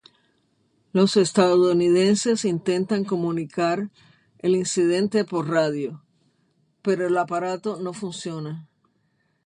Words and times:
Los 0.93 1.15
estadounidenses 1.15 2.43
intentan 2.45 3.03
comunicar 3.03 3.91
el 4.39 4.55
incidente 4.55 5.25
por 5.25 5.47
radio, 5.47 6.03
pero 6.81 7.05
el 7.05 7.15
aparato 7.19 7.77
no 7.79 7.93
funciona. 7.93 8.67